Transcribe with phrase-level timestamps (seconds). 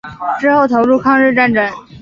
[0.39, 1.71] 之后投入抗日战争。